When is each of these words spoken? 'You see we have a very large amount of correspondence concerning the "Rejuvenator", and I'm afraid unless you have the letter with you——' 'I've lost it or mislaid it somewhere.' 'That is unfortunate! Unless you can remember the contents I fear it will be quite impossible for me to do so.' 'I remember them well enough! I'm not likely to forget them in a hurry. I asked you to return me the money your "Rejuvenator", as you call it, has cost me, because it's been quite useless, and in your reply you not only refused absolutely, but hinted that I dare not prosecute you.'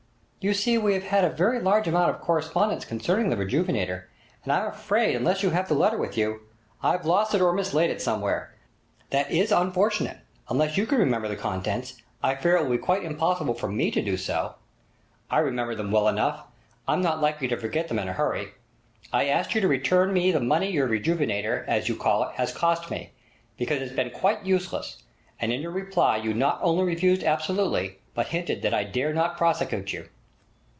'You 0.43 0.55
see 0.55 0.75
we 0.75 0.95
have 0.99 1.23
a 1.23 1.29
very 1.35 1.59
large 1.59 1.87
amount 1.87 2.09
of 2.09 2.19
correspondence 2.19 2.83
concerning 2.83 3.29
the 3.29 3.35
"Rejuvenator", 3.35 4.05
and 4.43 4.51
I'm 4.51 4.65
afraid 4.65 5.15
unless 5.15 5.43
you 5.43 5.51
have 5.51 5.67
the 5.67 5.75
letter 5.75 5.97
with 5.97 6.17
you——' 6.17 6.41
'I've 6.81 7.05
lost 7.05 7.35
it 7.35 7.41
or 7.41 7.53
mislaid 7.53 7.91
it 7.91 8.01
somewhere.' 8.01 8.51
'That 9.11 9.29
is 9.29 9.51
unfortunate! 9.51 10.17
Unless 10.49 10.77
you 10.77 10.87
can 10.87 10.97
remember 10.97 11.27
the 11.27 11.35
contents 11.35 12.01
I 12.23 12.33
fear 12.33 12.55
it 12.57 12.63
will 12.63 12.71
be 12.71 12.79
quite 12.81 13.03
impossible 13.03 13.53
for 13.53 13.67
me 13.69 13.91
to 13.91 14.01
do 14.01 14.17
so.' 14.17 14.55
'I 15.29 15.37
remember 15.41 15.75
them 15.75 15.91
well 15.91 16.07
enough! 16.07 16.47
I'm 16.87 17.01
not 17.01 17.21
likely 17.21 17.47
to 17.49 17.55
forget 17.55 17.87
them 17.87 17.99
in 17.99 18.07
a 18.09 18.13
hurry. 18.13 18.47
I 19.13 19.27
asked 19.27 19.53
you 19.53 19.61
to 19.61 19.67
return 19.67 20.11
me 20.11 20.31
the 20.31 20.39
money 20.39 20.71
your 20.71 20.89
"Rejuvenator", 20.89 21.67
as 21.67 21.87
you 21.87 21.95
call 21.95 22.23
it, 22.27 22.33
has 22.37 22.51
cost 22.51 22.89
me, 22.89 23.11
because 23.59 23.79
it's 23.79 23.93
been 23.93 24.09
quite 24.09 24.43
useless, 24.47 25.03
and 25.39 25.53
in 25.53 25.61
your 25.61 25.69
reply 25.69 26.17
you 26.17 26.33
not 26.33 26.57
only 26.63 26.83
refused 26.83 27.23
absolutely, 27.23 27.99
but 28.15 28.29
hinted 28.29 28.63
that 28.63 28.73
I 28.73 28.83
dare 28.83 29.13
not 29.13 29.37
prosecute 29.37 29.93
you.' 29.93 30.09